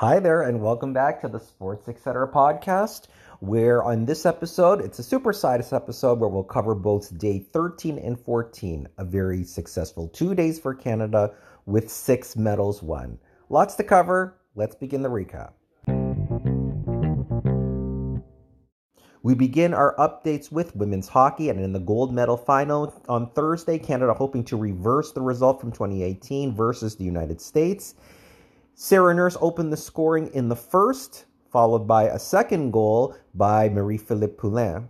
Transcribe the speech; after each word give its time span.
Hi 0.00 0.20
there, 0.20 0.42
and 0.42 0.60
welcome 0.60 0.92
back 0.92 1.20
to 1.22 1.28
the 1.28 1.40
Sports 1.40 1.88
Etc. 1.88 2.28
podcast. 2.28 3.08
Where 3.40 3.82
on 3.82 4.04
this 4.04 4.26
episode, 4.26 4.80
it's 4.80 5.00
a 5.00 5.02
super 5.02 5.32
size 5.32 5.72
episode 5.72 6.20
where 6.20 6.28
we'll 6.28 6.44
cover 6.44 6.76
both 6.76 7.18
day 7.18 7.40
13 7.40 7.98
and 7.98 8.16
14, 8.16 8.86
a 8.96 9.04
very 9.04 9.42
successful 9.42 10.06
two 10.06 10.36
days 10.36 10.60
for 10.60 10.72
Canada 10.72 11.34
with 11.66 11.90
six 11.90 12.36
medals 12.36 12.80
won. 12.80 13.18
Lots 13.48 13.74
to 13.74 13.82
cover. 13.82 14.38
Let's 14.54 14.76
begin 14.76 15.02
the 15.02 15.08
recap. 15.08 15.54
We 19.24 19.34
begin 19.34 19.74
our 19.74 19.96
updates 19.96 20.52
with 20.52 20.76
women's 20.76 21.08
hockey 21.08 21.48
and 21.48 21.58
in 21.58 21.72
the 21.72 21.80
gold 21.80 22.14
medal 22.14 22.36
final 22.36 22.94
on 23.08 23.32
Thursday, 23.32 23.80
Canada 23.80 24.14
hoping 24.14 24.44
to 24.44 24.56
reverse 24.56 25.10
the 25.10 25.22
result 25.22 25.60
from 25.60 25.72
2018 25.72 26.54
versus 26.54 26.94
the 26.94 27.02
United 27.02 27.40
States. 27.40 27.96
Sarah 28.80 29.12
Nurse 29.12 29.36
opened 29.40 29.72
the 29.72 29.76
scoring 29.76 30.30
in 30.34 30.48
the 30.48 30.54
first, 30.54 31.24
followed 31.50 31.88
by 31.88 32.04
a 32.04 32.16
second 32.16 32.70
goal 32.70 33.16
by 33.34 33.68
Marie-Philip 33.68 34.38
Poulin. 34.38 34.88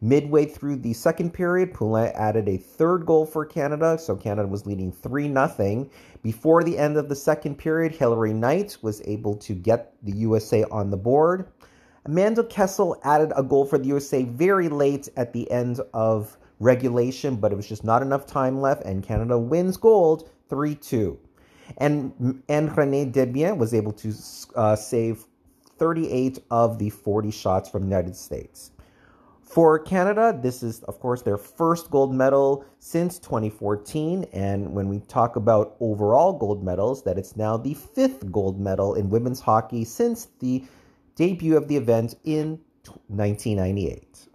Midway 0.00 0.44
through 0.44 0.74
the 0.74 0.92
second 0.92 1.32
period, 1.32 1.72
Poulin 1.72 2.10
added 2.16 2.48
a 2.48 2.56
third 2.56 3.06
goal 3.06 3.24
for 3.24 3.46
Canada, 3.46 3.96
so 3.96 4.16
Canada 4.16 4.48
was 4.48 4.66
leading 4.66 4.90
3 4.90 5.32
0. 5.32 5.88
Before 6.20 6.64
the 6.64 6.76
end 6.76 6.96
of 6.96 7.08
the 7.08 7.14
second 7.14 7.58
period, 7.58 7.92
Hillary 7.92 8.32
Knight 8.32 8.76
was 8.82 9.00
able 9.04 9.36
to 9.36 9.54
get 9.54 9.94
the 10.02 10.16
USA 10.16 10.64
on 10.72 10.90
the 10.90 10.96
board. 10.96 11.46
Amanda 12.06 12.42
Kessel 12.42 12.98
added 13.04 13.32
a 13.36 13.44
goal 13.44 13.64
for 13.64 13.78
the 13.78 13.86
USA 13.86 14.24
very 14.24 14.68
late 14.68 15.08
at 15.16 15.32
the 15.32 15.48
end 15.48 15.80
of 15.94 16.36
regulation, 16.58 17.36
but 17.36 17.52
it 17.52 17.54
was 17.54 17.68
just 17.68 17.84
not 17.84 18.02
enough 18.02 18.26
time 18.26 18.60
left, 18.60 18.82
and 18.82 19.04
Canada 19.04 19.38
wins 19.38 19.76
gold 19.76 20.28
3 20.48 20.74
2. 20.74 21.20
And, 21.76 22.42
and 22.48 22.70
Renée 22.70 23.12
Desbiens 23.12 23.58
was 23.58 23.74
able 23.74 23.92
to 23.92 24.14
uh, 24.56 24.76
save 24.76 25.24
38 25.78 26.38
of 26.50 26.78
the 26.78 26.90
40 26.90 27.30
shots 27.30 27.68
from 27.68 27.82
the 27.82 27.88
United 27.88 28.16
States. 28.16 28.72
For 29.42 29.78
Canada, 29.78 30.38
this 30.42 30.62
is, 30.62 30.82
of 30.84 31.00
course, 31.00 31.22
their 31.22 31.38
first 31.38 31.90
gold 31.90 32.14
medal 32.14 32.66
since 32.80 33.18
2014. 33.18 34.26
And 34.32 34.74
when 34.74 34.88
we 34.88 35.00
talk 35.00 35.36
about 35.36 35.76
overall 35.80 36.34
gold 36.34 36.62
medals, 36.62 37.02
that 37.04 37.16
it's 37.16 37.34
now 37.34 37.56
the 37.56 37.72
fifth 37.72 38.30
gold 38.30 38.60
medal 38.60 38.94
in 38.94 39.08
women's 39.08 39.40
hockey 39.40 39.84
since 39.84 40.28
the 40.40 40.64
debut 41.16 41.56
of 41.56 41.66
the 41.66 41.76
event 41.76 42.14
in 42.24 42.60
1998. 43.06 44.28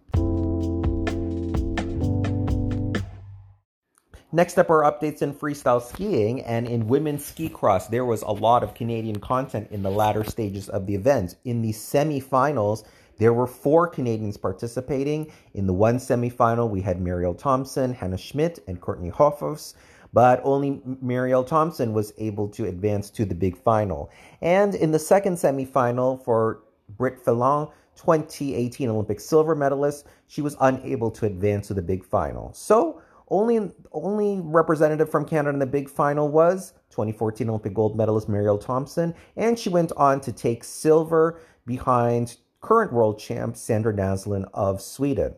Next 4.36 4.58
up 4.58 4.72
are 4.72 4.82
updates 4.82 5.22
in 5.22 5.32
freestyle 5.32 5.80
skiing 5.80 6.42
and 6.42 6.68
in 6.68 6.88
women's 6.88 7.24
ski 7.24 7.50
cross. 7.50 7.88
There 7.88 8.04
was 8.04 8.24
a 8.24 8.32
lot 8.32 8.64
of 8.64 8.74
Canadian 8.74 9.20
content 9.20 9.68
in 9.70 9.84
the 9.84 9.92
latter 9.92 10.24
stages 10.24 10.70
of 10.70 10.88
the 10.88 10.96
event. 10.96 11.36
In 11.46 11.62
the 11.62 11.72
semifinals, 11.72 12.84
there 13.20 13.32
were 13.32 13.46
four 13.46 13.86
Canadians 13.86 14.38
participating. 14.38 15.32
In 15.54 15.68
the 15.68 15.74
one 15.74 15.98
semifinal, 15.98 16.68
we 16.68 16.82
had 16.82 17.00
Marielle 17.00 17.38
Thompson, 17.38 17.94
Hannah 17.94 18.18
Schmidt, 18.18 18.58
and 18.68 18.82
Courtney 18.82 19.12
Hoffos, 19.12 19.76
but 20.14 20.42
only 20.44 20.82
Marielle 21.06 21.46
Thompson 21.46 21.94
was 21.94 22.12
able 22.18 22.48
to 22.50 22.66
advance 22.66 23.12
to 23.12 23.26
the 23.26 23.36
big 23.36 23.56
final. 23.56 24.10
And 24.42 24.74
in 24.74 24.90
the 24.90 24.98
second 24.98 25.36
semifinal 25.36 26.26
for 26.26 26.64
Britt 26.98 27.24
Phelan, 27.24 27.68
2018 27.98 28.90
Olympic 28.90 29.20
silver 29.20 29.54
medalist, 29.54 30.08
she 30.26 30.42
was 30.42 30.58
unable 30.60 31.12
to 31.12 31.28
advance 31.28 31.68
to 31.68 31.76
the 31.76 31.84
big 31.84 32.04
final. 32.04 32.52
So, 32.54 33.00
only 33.34 33.72
only 33.92 34.40
representative 34.42 35.10
from 35.10 35.26
Canada 35.26 35.50
in 35.50 35.60
the 35.60 35.66
big 35.66 35.90
final 35.90 36.30
was 36.30 36.74
2014 36.92 37.50
Olympic 37.50 37.74
gold 37.74 37.98
medalist 37.98 38.30
Marielle 38.30 38.62
Thompson, 38.62 39.14
and 39.36 39.58
she 39.58 39.70
went 39.70 39.92
on 39.98 40.22
to 40.22 40.32
take 40.32 40.64
silver 40.64 41.42
behind 41.66 42.38
current 42.62 42.94
world 42.94 43.20
champ 43.20 43.58
Sandra 43.58 43.92
Näslund 43.94 44.46
of 44.54 44.82
Sweden. 44.82 45.34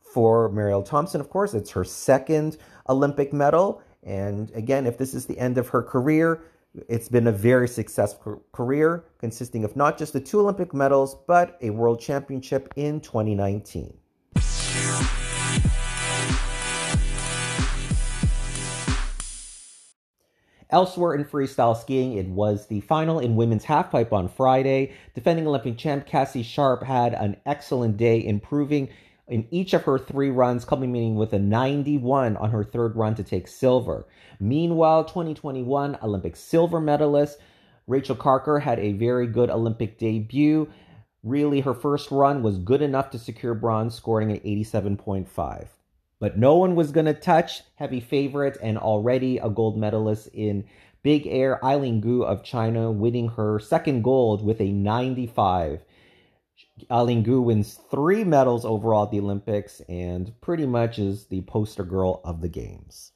For 0.00 0.50
Marielle 0.50 0.84
Thompson, 0.84 1.20
of 1.20 1.30
course, 1.30 1.54
it's 1.54 1.70
her 1.70 1.84
second 1.84 2.56
Olympic 2.88 3.32
medal. 3.32 3.82
And 4.02 4.50
again, 4.54 4.86
if 4.86 4.98
this 4.98 5.14
is 5.14 5.26
the 5.26 5.38
end 5.38 5.58
of 5.58 5.68
her 5.68 5.82
career, 5.82 6.42
it's 6.88 7.08
been 7.08 7.26
a 7.26 7.32
very 7.32 7.68
successful 7.68 8.42
career 8.52 9.04
consisting 9.18 9.64
of 9.64 9.76
not 9.76 9.98
just 9.98 10.12
the 10.12 10.20
two 10.20 10.40
Olympic 10.40 10.74
medals, 10.74 11.16
but 11.26 11.58
a 11.62 11.70
world 11.70 12.00
championship 12.00 12.72
in 12.76 13.00
2019. 13.00 13.96
Elsewhere 20.70 21.14
in 21.14 21.24
freestyle 21.24 21.76
skiing, 21.76 22.14
it 22.14 22.26
was 22.26 22.66
the 22.66 22.80
final 22.80 23.20
in 23.20 23.36
women's 23.36 23.64
halfpipe 23.64 24.12
on 24.12 24.28
Friday. 24.28 24.92
Defending 25.14 25.46
Olympic 25.46 25.78
champ 25.78 26.06
Cassie 26.06 26.42
Sharpe 26.42 26.82
had 26.82 27.14
an 27.14 27.36
excellent 27.46 27.96
day, 27.96 28.24
improving 28.24 28.88
in 29.28 29.46
each 29.50 29.74
of 29.74 29.84
her 29.84 29.98
three 29.98 30.30
runs, 30.30 30.64
culminating 30.64 31.14
with 31.14 31.32
a 31.32 31.38
91 31.38 32.36
on 32.36 32.50
her 32.50 32.64
third 32.64 32.96
run 32.96 33.14
to 33.14 33.22
take 33.22 33.46
silver. 33.46 34.06
Meanwhile, 34.40 35.04
2021 35.04 35.98
Olympic 36.02 36.34
silver 36.34 36.80
medalist 36.80 37.38
Rachael 37.86 38.16
Karker 38.16 38.60
had 38.60 38.80
a 38.80 38.92
very 38.92 39.28
good 39.28 39.50
Olympic 39.50 39.98
debut. 39.98 40.68
Really, 41.22 41.60
her 41.60 41.74
first 41.74 42.10
run 42.10 42.42
was 42.42 42.58
good 42.58 42.82
enough 42.82 43.10
to 43.10 43.18
secure 43.18 43.54
bronze, 43.54 43.94
scoring 43.94 44.32
an 44.32 44.40
87.5. 44.40 45.68
But 46.18 46.38
no 46.38 46.56
one 46.56 46.74
was 46.74 46.92
going 46.92 47.06
to 47.06 47.14
touch 47.14 47.62
heavy 47.74 48.00
favorite 48.00 48.56
and 48.62 48.78
already 48.78 49.38
a 49.38 49.50
gold 49.50 49.76
medalist 49.76 50.28
in 50.32 50.64
big 51.02 51.26
air, 51.26 51.62
Eileen 51.64 52.00
Gu 52.00 52.22
of 52.22 52.42
China, 52.42 52.90
winning 52.90 53.28
her 53.28 53.58
second 53.58 54.02
gold 54.02 54.44
with 54.44 54.60
a 54.60 54.72
95. 54.72 55.84
Eileen 56.90 57.22
Gu 57.22 57.42
wins 57.42 57.78
three 57.90 58.24
medals 58.24 58.64
overall 58.64 59.04
at 59.04 59.10
the 59.10 59.20
Olympics 59.20 59.80
and 59.88 60.32
pretty 60.40 60.66
much 60.66 60.98
is 60.98 61.26
the 61.26 61.42
poster 61.42 61.84
girl 61.84 62.20
of 62.24 62.40
the 62.40 62.48
Games. 62.48 63.12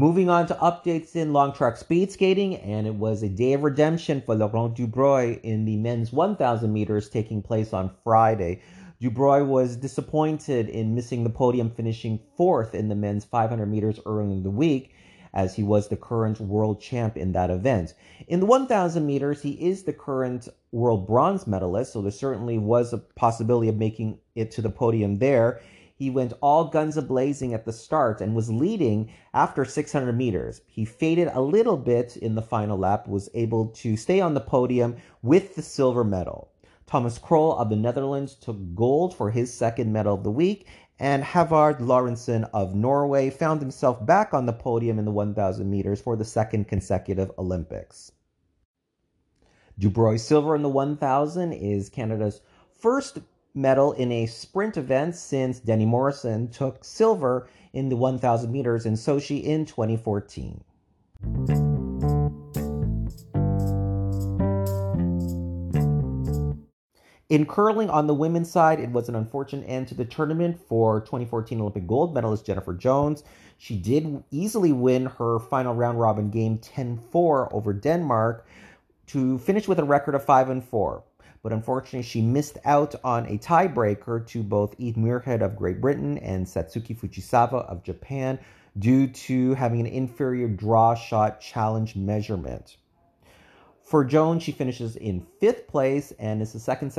Moving 0.00 0.30
on 0.30 0.46
to 0.46 0.54
updates 0.54 1.14
in 1.14 1.34
long 1.34 1.52
track 1.52 1.76
speed 1.76 2.10
skating, 2.10 2.56
and 2.56 2.86
it 2.86 2.94
was 2.94 3.22
a 3.22 3.28
day 3.28 3.52
of 3.52 3.62
redemption 3.62 4.22
for 4.24 4.34
Laurent 4.34 4.74
Dubreuil 4.74 5.38
in 5.42 5.66
the 5.66 5.76
men's 5.76 6.10
1,000 6.10 6.72
meters 6.72 7.10
taking 7.10 7.42
place 7.42 7.74
on 7.74 7.90
Friday. 8.02 8.62
Dubreuil 9.02 9.44
was 9.44 9.76
disappointed 9.76 10.70
in 10.70 10.94
missing 10.94 11.22
the 11.22 11.28
podium, 11.28 11.68
finishing 11.68 12.18
fourth 12.34 12.74
in 12.74 12.88
the 12.88 12.94
men's 12.94 13.26
500 13.26 13.66
meters 13.66 14.00
early 14.06 14.32
in 14.32 14.42
the 14.42 14.48
week, 14.48 14.94
as 15.34 15.54
he 15.54 15.62
was 15.62 15.88
the 15.88 15.98
current 15.98 16.40
world 16.40 16.80
champ 16.80 17.18
in 17.18 17.32
that 17.32 17.50
event. 17.50 17.92
In 18.26 18.40
the 18.40 18.46
1,000 18.46 19.04
meters, 19.04 19.42
he 19.42 19.50
is 19.50 19.82
the 19.82 19.92
current 19.92 20.48
world 20.72 21.06
bronze 21.06 21.46
medalist, 21.46 21.92
so 21.92 22.00
there 22.00 22.10
certainly 22.10 22.56
was 22.56 22.94
a 22.94 22.98
possibility 23.16 23.68
of 23.68 23.76
making 23.76 24.16
it 24.34 24.50
to 24.52 24.62
the 24.62 24.70
podium 24.70 25.18
there. 25.18 25.60
He 26.00 26.08
went 26.08 26.32
all 26.40 26.64
guns 26.64 26.96
a 26.96 27.02
blazing 27.02 27.52
at 27.52 27.66
the 27.66 27.74
start 27.74 28.22
and 28.22 28.34
was 28.34 28.50
leading 28.50 29.10
after 29.34 29.66
600 29.66 30.16
meters. 30.16 30.62
He 30.66 30.86
faded 30.86 31.28
a 31.34 31.42
little 31.42 31.76
bit 31.76 32.16
in 32.16 32.36
the 32.36 32.40
final 32.40 32.78
lap, 32.78 33.06
was 33.06 33.28
able 33.34 33.66
to 33.66 33.98
stay 33.98 34.18
on 34.18 34.32
the 34.32 34.40
podium 34.40 34.96
with 35.20 35.56
the 35.56 35.60
silver 35.60 36.02
medal. 36.02 36.52
Thomas 36.86 37.18
Krol 37.18 37.54
of 37.58 37.68
the 37.68 37.76
Netherlands 37.76 38.34
took 38.34 38.56
gold 38.74 39.14
for 39.14 39.30
his 39.30 39.52
second 39.52 39.92
medal 39.92 40.14
of 40.14 40.24
the 40.24 40.30
week, 40.30 40.66
and 40.98 41.22
Håvard 41.22 41.80
Lorentzen 41.80 42.48
of 42.54 42.74
Norway 42.74 43.28
found 43.28 43.60
himself 43.60 44.06
back 44.06 44.32
on 44.32 44.46
the 44.46 44.54
podium 44.54 44.98
in 44.98 45.04
the 45.04 45.12
1,000 45.12 45.68
meters 45.68 46.00
for 46.00 46.16
the 46.16 46.24
second 46.24 46.66
consecutive 46.66 47.30
Olympics. 47.36 48.10
Dubreuil 49.78 50.18
silver 50.18 50.56
in 50.56 50.62
the 50.62 50.70
1,000 50.70 51.52
is 51.52 51.90
Canada's 51.90 52.40
first 52.70 53.18
medal 53.54 53.92
in 53.92 54.12
a 54.12 54.26
sprint 54.26 54.76
event 54.76 55.14
since 55.16 55.60
Denny 55.60 55.86
Morrison 55.86 56.48
took 56.48 56.84
silver 56.84 57.48
in 57.72 57.88
the 57.88 57.96
1,000 57.96 58.50
meters 58.50 58.86
in 58.86 58.94
Sochi 58.94 59.42
in 59.42 59.66
2014. 59.66 60.62
In 67.30 67.46
curling 67.46 67.88
on 67.88 68.08
the 68.08 68.14
women's 68.14 68.50
side, 68.50 68.80
it 68.80 68.90
was 68.90 69.08
an 69.08 69.14
unfortunate 69.14 69.64
end 69.66 69.86
to 69.88 69.94
the 69.94 70.04
tournament 70.04 70.60
for 70.68 71.00
2014 71.00 71.60
Olympic 71.60 71.86
gold 71.86 72.12
medalist 72.12 72.44
Jennifer 72.44 72.74
Jones. 72.74 73.22
She 73.56 73.76
did 73.76 74.24
easily 74.32 74.72
win 74.72 75.06
her 75.06 75.38
final 75.38 75.72
round 75.72 76.00
robin 76.00 76.30
game 76.30 76.58
10 76.58 76.98
4 77.12 77.54
over 77.54 77.72
Denmark 77.72 78.44
to 79.06 79.38
finish 79.38 79.68
with 79.68 79.78
a 79.78 79.84
record 79.84 80.16
of 80.16 80.24
5 80.24 80.50
and 80.50 80.64
4 80.64 81.04
but 81.42 81.52
unfortunately 81.52 82.02
she 82.02 82.20
missed 82.20 82.58
out 82.64 82.94
on 83.02 83.26
a 83.26 83.38
tiebreaker 83.38 84.26
to 84.28 84.42
both 84.42 84.74
Eve 84.78 84.94
Muirhead 84.94 85.42
of 85.42 85.56
Great 85.56 85.80
Britain 85.80 86.18
and 86.18 86.46
Satsuki 86.46 86.98
Fujisawa 86.98 87.66
of 87.70 87.82
Japan 87.82 88.38
due 88.78 89.06
to 89.08 89.54
having 89.54 89.80
an 89.80 89.86
inferior 89.86 90.48
draw 90.48 90.94
shot 90.94 91.40
challenge 91.40 91.96
measurement. 91.96 92.76
For 93.82 94.04
Jones, 94.04 94.42
she 94.42 94.52
finishes 94.52 94.94
in 94.94 95.26
fifth 95.40 95.66
place, 95.66 96.12
and 96.18 96.40
it's 96.40 96.52
the 96.52 96.60
second 96.60 96.92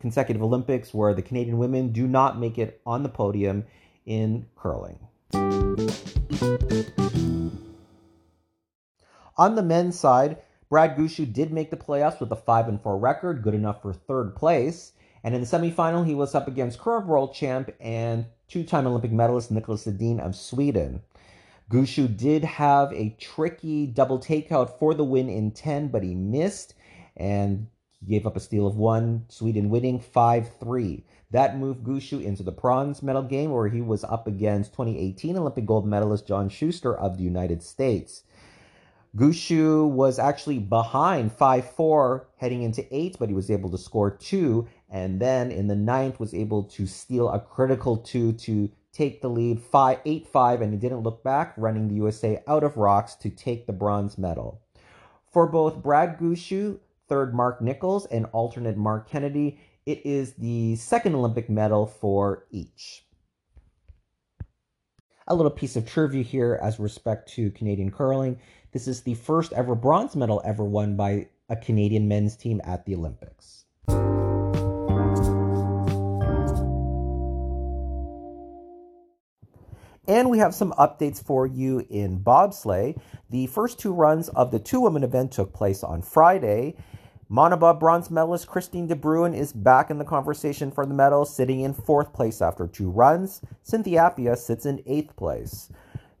consecutive 0.00 0.42
Olympics 0.42 0.92
where 0.92 1.14
the 1.14 1.22
Canadian 1.22 1.56
women 1.56 1.92
do 1.92 2.06
not 2.06 2.38
make 2.38 2.58
it 2.58 2.80
on 2.84 3.02
the 3.02 3.08
podium 3.08 3.64
in 4.04 4.46
curling. 4.54 4.98
On 9.38 9.54
the 9.54 9.62
men's 9.62 9.98
side, 9.98 10.38
Brad 10.68 10.96
Gushue 10.96 11.32
did 11.32 11.52
make 11.52 11.70
the 11.70 11.76
playoffs 11.76 12.18
with 12.18 12.32
a 12.32 12.36
5 12.36 12.68
and 12.68 12.80
4 12.80 12.98
record, 12.98 13.42
good 13.42 13.54
enough 13.54 13.82
for 13.82 13.92
third 13.92 14.34
place. 14.34 14.92
And 15.22 15.34
in 15.34 15.40
the 15.40 15.46
semifinal, 15.46 16.06
he 16.06 16.14
was 16.14 16.34
up 16.34 16.48
against 16.48 16.78
current 16.78 17.06
world 17.06 17.34
champ 17.34 17.74
and 17.80 18.26
two 18.48 18.64
time 18.64 18.86
Olympic 18.86 19.12
medalist 19.12 19.52
Niklas 19.52 19.86
Edin 19.86 20.20
of 20.20 20.34
Sweden. 20.34 21.02
Gushue 21.70 22.16
did 22.16 22.44
have 22.44 22.92
a 22.92 23.16
tricky 23.18 23.86
double 23.86 24.18
takeout 24.18 24.78
for 24.78 24.94
the 24.94 25.04
win 25.04 25.28
in 25.28 25.50
10, 25.50 25.88
but 25.88 26.02
he 26.02 26.14
missed 26.14 26.74
and 27.16 27.66
gave 28.06 28.26
up 28.26 28.36
a 28.36 28.40
steal 28.40 28.66
of 28.66 28.76
one, 28.76 29.24
Sweden 29.28 29.68
winning 29.68 29.98
5 29.98 30.50
3. 30.60 31.04
That 31.32 31.58
moved 31.58 31.84
Gushue 31.84 32.22
into 32.22 32.44
the 32.44 32.52
bronze 32.52 33.02
medal 33.02 33.22
game 33.22 33.50
where 33.50 33.68
he 33.68 33.80
was 33.80 34.04
up 34.04 34.28
against 34.28 34.72
2018 34.72 35.36
Olympic 35.36 35.66
gold 35.66 35.86
medalist 35.86 36.26
John 36.26 36.48
Shuster 36.48 36.96
of 36.96 37.16
the 37.16 37.24
United 37.24 37.62
States. 37.62 38.22
Gushue 39.16 39.88
was 39.88 40.18
actually 40.18 40.58
behind 40.58 41.32
5 41.32 41.70
4 41.70 42.28
heading 42.36 42.62
into 42.62 42.86
8, 42.94 43.16
but 43.18 43.30
he 43.30 43.34
was 43.34 43.50
able 43.50 43.70
to 43.70 43.78
score 43.78 44.10
2. 44.10 44.68
And 44.90 45.18
then 45.18 45.50
in 45.50 45.68
the 45.68 45.74
ninth, 45.74 46.20
was 46.20 46.34
able 46.34 46.64
to 46.64 46.86
steal 46.86 47.30
a 47.30 47.40
critical 47.40 47.96
2 47.96 48.34
to 48.34 48.70
take 48.92 49.22
the 49.22 49.30
lead 49.30 49.58
5 49.60 50.00
8 50.04 50.28
5, 50.28 50.60
and 50.60 50.72
he 50.72 50.78
didn't 50.78 51.00
look 51.00 51.24
back, 51.24 51.54
running 51.56 51.88
the 51.88 51.94
USA 51.94 52.42
out 52.46 52.62
of 52.62 52.76
rocks 52.76 53.14
to 53.16 53.30
take 53.30 53.66
the 53.66 53.72
bronze 53.72 54.18
medal. 54.18 54.60
For 55.32 55.46
both 55.46 55.82
Brad 55.82 56.18
Gushue, 56.18 56.78
third 57.08 57.34
Mark 57.34 57.62
Nichols, 57.62 58.04
and 58.06 58.26
alternate 58.32 58.76
Mark 58.76 59.08
Kennedy, 59.08 59.58
it 59.86 60.04
is 60.04 60.34
the 60.34 60.76
second 60.76 61.14
Olympic 61.14 61.48
medal 61.48 61.86
for 61.86 62.44
each 62.50 63.06
a 65.28 65.34
little 65.34 65.50
piece 65.50 65.76
of 65.76 65.86
trivia 65.86 66.22
here 66.22 66.58
as 66.62 66.78
respect 66.78 67.28
to 67.32 67.50
Canadian 67.50 67.90
curling. 67.90 68.38
This 68.76 68.88
is 68.88 69.00
the 69.00 69.14
first 69.14 69.54
ever 69.54 69.74
bronze 69.74 70.14
medal 70.14 70.42
ever 70.44 70.62
won 70.62 70.96
by 70.96 71.28
a 71.48 71.56
Canadian 71.56 72.08
men's 72.08 72.36
team 72.36 72.60
at 72.62 72.84
the 72.84 72.94
Olympics. 72.94 73.64
And 80.06 80.28
we 80.28 80.36
have 80.40 80.54
some 80.54 80.72
updates 80.72 81.24
for 81.24 81.46
you 81.46 81.86
in 81.88 82.20
bobsleigh. 82.20 83.00
The 83.30 83.46
first 83.46 83.78
two 83.78 83.94
runs 83.94 84.28
of 84.28 84.50
the 84.50 84.58
two 84.58 84.82
women 84.82 85.04
event 85.04 85.32
took 85.32 85.54
place 85.54 85.82
on 85.82 86.02
Friday. 86.02 86.76
Monobob 87.30 87.80
bronze 87.80 88.10
medalist 88.10 88.46
Christine 88.46 88.88
de 88.88 88.94
Bruin 88.94 89.32
is 89.32 89.54
back 89.54 89.90
in 89.90 89.96
the 89.96 90.04
conversation 90.04 90.70
for 90.70 90.84
the 90.84 90.92
medal, 90.92 91.24
sitting 91.24 91.60
in 91.60 91.72
fourth 91.72 92.12
place 92.12 92.42
after 92.42 92.66
two 92.66 92.90
runs. 92.90 93.40
Cynthia 93.62 94.02
Appiah 94.02 94.36
sits 94.36 94.66
in 94.66 94.82
eighth 94.84 95.16
place. 95.16 95.70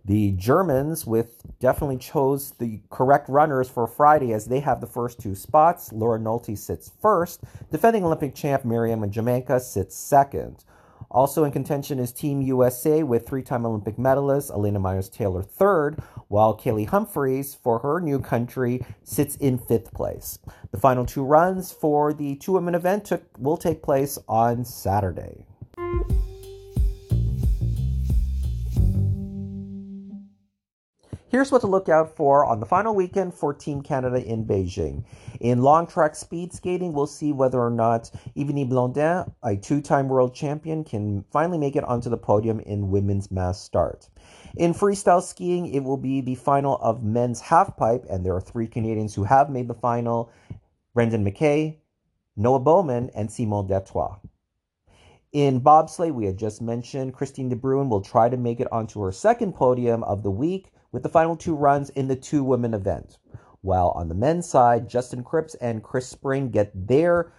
The 0.06 0.30
Germans 0.32 1.04
with 1.04 1.42
definitely 1.58 1.96
chose 1.96 2.52
the 2.52 2.80
correct 2.90 3.28
runners 3.28 3.68
for 3.68 3.88
Friday 3.88 4.32
as 4.32 4.46
they 4.46 4.60
have 4.60 4.80
the 4.80 4.86
first 4.86 5.18
two 5.18 5.34
spots. 5.34 5.92
Laura 5.92 6.20
Nolte 6.20 6.56
sits 6.56 6.92
first. 7.02 7.42
Defending 7.72 8.04
Olympic 8.04 8.32
champ 8.32 8.62
Mariama 8.62 9.12
Jamanka 9.12 9.60
sits 9.60 9.96
second. 9.96 10.64
Also 11.10 11.42
in 11.42 11.50
contention 11.50 11.98
is 11.98 12.12
Team 12.12 12.40
USA 12.40 13.02
with 13.02 13.26
three 13.26 13.42
time 13.42 13.66
Olympic 13.66 13.98
medalist 13.98 14.52
Elana 14.52 14.80
Meyers 14.80 15.08
Taylor 15.08 15.42
third, 15.42 16.00
while 16.28 16.56
Kaillie 16.56 16.86
Humphreys 16.86 17.56
for 17.56 17.80
her 17.80 18.00
new 18.00 18.20
country, 18.20 18.86
sits 19.02 19.34
in 19.34 19.58
fifth 19.58 19.92
place. 19.92 20.38
The 20.70 20.78
final 20.78 21.04
two 21.04 21.24
runs 21.24 21.72
for 21.72 22.12
the 22.12 22.36
two 22.36 22.52
women 22.52 22.76
event 22.76 23.06
took, 23.06 23.24
will 23.38 23.56
take 23.56 23.82
place 23.82 24.18
on 24.28 24.64
Saturday. 24.64 25.46
Here's 31.28 31.50
what 31.50 31.62
to 31.62 31.66
look 31.66 31.88
out 31.88 32.14
for 32.14 32.46
on 32.46 32.60
the 32.60 32.66
final 32.66 32.94
weekend 32.94 33.34
for 33.34 33.52
Team 33.52 33.82
Canada 33.82 34.24
in 34.24 34.44
Beijing. 34.44 35.04
In 35.40 35.60
long 35.60 35.88
track 35.88 36.14
speed 36.14 36.52
skating, 36.52 36.92
we'll 36.92 37.08
see 37.08 37.32
whether 37.32 37.58
or 37.60 37.70
not 37.70 38.12
Ivanie 38.36 38.68
Blondin, 38.68 39.28
a 39.42 39.56
two 39.56 39.80
time 39.80 40.08
world 40.08 40.36
champion, 40.36 40.84
can 40.84 41.24
finally 41.32 41.58
make 41.58 41.74
it 41.74 41.82
onto 41.82 42.08
the 42.08 42.16
podium 42.16 42.60
in 42.60 42.92
women's 42.92 43.32
mass 43.32 43.60
start. 43.60 44.08
In 44.56 44.72
freestyle 44.72 45.20
skiing, 45.20 45.66
it 45.66 45.82
will 45.82 45.96
be 45.96 46.20
the 46.20 46.36
final 46.36 46.76
of 46.76 47.02
men's 47.02 47.42
halfpipe, 47.42 48.06
and 48.08 48.24
there 48.24 48.36
are 48.36 48.40
three 48.40 48.68
Canadians 48.68 49.12
who 49.12 49.24
have 49.24 49.50
made 49.50 49.66
the 49.66 49.74
final 49.74 50.30
Brendan 50.94 51.24
Mackay, 51.24 51.80
Noah 52.36 52.60
Bowman, 52.60 53.10
and 53.16 53.32
Simon 53.32 53.66
d'Artois. 53.66 54.14
In 55.32 55.60
bobsleigh, 55.60 56.14
we 56.14 56.26
had 56.26 56.38
just 56.38 56.62
mentioned 56.62 57.14
Christine 57.14 57.48
de 57.48 57.56
Bruin 57.56 57.88
will 57.88 58.00
try 58.00 58.28
to 58.28 58.36
make 58.36 58.60
it 58.60 58.70
onto 58.70 59.02
her 59.02 59.10
second 59.10 59.56
podium 59.56 60.04
of 60.04 60.22
the 60.22 60.30
week 60.30 60.70
with 60.92 61.02
the 61.02 61.08
final 61.08 61.36
two 61.36 61.54
runs 61.54 61.90
in 61.90 62.08
the 62.08 62.16
two 62.16 62.42
women 62.42 62.74
event. 62.74 63.18
While 63.60 63.90
on 63.90 64.08
the 64.08 64.14
men's 64.14 64.48
side, 64.48 64.88
Justin 64.88 65.24
Kripps 65.24 65.56
and 65.60 65.82
Chris 65.82 66.08
Spring 66.08 66.50
get 66.50 66.70
their 66.86 67.32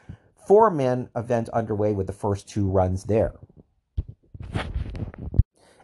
four 0.47 0.69
man 0.69 1.09
event 1.15 1.49
underway 1.49 1.93
with 1.93 2.07
the 2.07 2.13
first 2.13 2.47
two 2.47 2.67
runs 2.69 3.05
there. 3.05 3.35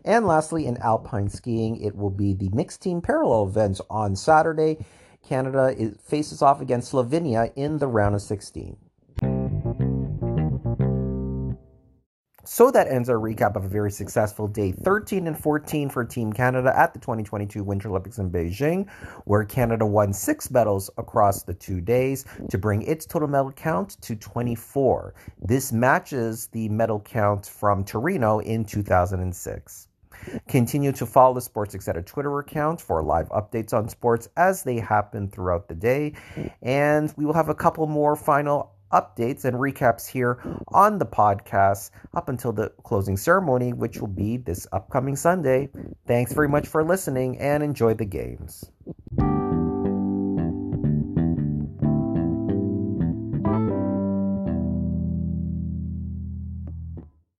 And 0.06 0.28
lastly, 0.28 0.66
in 0.66 0.78
alpine 0.78 1.30
skiing, 1.30 1.78
it 1.82 1.96
will 1.96 2.10
be 2.10 2.34
the 2.34 2.50
mixed 2.50 2.82
team 2.82 3.02
parallel 3.02 3.48
events 3.48 3.82
on 3.90 4.16
Saturday. 4.16 4.86
Canada 5.24 5.74
faces 6.04 6.42
off 6.42 6.60
against 6.60 6.92
Slovenia 6.92 7.54
in 7.56 7.78
the 7.78 7.88
round 7.88 8.16
of 8.16 8.22
16. 8.22 8.76
So 12.46 12.72
that 12.72 12.90
ends 12.90 13.08
our 13.08 13.16
recap 13.16 13.56
of 13.56 13.64
a 13.64 13.70
very 13.70 13.90
successful 13.90 14.50
day 14.50 14.74
13 14.74 15.28
and 15.28 15.40
14 15.40 15.88
for 15.88 16.04
Team 16.04 16.34
Canada 16.34 16.78
at 16.78 16.94
the 16.94 17.00
2022 17.00 17.64
Winter 17.64 17.88
Olympics 17.88 18.18
in 18.18 18.30
Beijing, 18.30 18.90
where 19.24 19.46
Canada 19.46 19.86
won 19.86 20.12
six 20.12 20.52
medals 20.52 20.90
across 20.98 21.44
the 21.44 21.54
two 21.54 21.80
days 21.80 22.26
to 22.50 22.58
bring 22.58 22.82
its 22.82 23.06
total 23.06 23.30
medal 23.30 23.54
count 23.54 23.92
to 24.02 24.18
24. 24.18 25.14
This 25.42 25.72
matches 25.72 26.48
the 26.48 26.68
medal 26.68 27.00
count 27.00 27.46
from 27.46 27.86
Torino 27.86 28.40
in 28.40 28.66
2006. 28.66 29.88
Continue 30.48 30.92
to 30.92 31.06
follow 31.06 31.34
the 31.34 31.42
Sports 31.42 31.76
Etc. 31.76 32.04
Twitter 32.04 32.40
account 32.40 32.82
for 32.82 33.02
live 33.02 33.30
updates 33.30 33.74
on 33.74 33.88
sports 33.88 34.28
as 34.36 34.64
they 34.64 34.80
happen 34.80 35.30
throughout 35.30 35.68
the 35.68 35.76
day. 35.76 36.14
And 36.62 37.14
we 37.18 37.26
will 37.26 37.34
have 37.34 37.50
a 37.50 37.56
couple 37.56 37.88
more 37.88 38.16
final 38.16 38.73
updates 38.94 39.44
and 39.46 39.58
recaps 39.58 40.08
here 40.08 40.40
on 40.70 41.00
the 41.00 41.06
podcast 41.06 41.92
up 42.14 42.30
until 42.30 42.52
the 42.52 42.70
closing 42.84 43.18
ceremony, 43.18 43.74
which 43.74 44.00
will 44.00 44.08
be 44.08 44.38
this 44.38 44.68
upcoming 44.72 45.16
Sunday. 45.16 45.70
Thanks 46.08 46.34
very 46.34 46.48
much 46.48 46.68
for 46.68 46.84
listening 46.84 47.40
and 47.40 47.64
enjoy 47.64 47.96
the 47.96 48.06
games. 48.06 48.64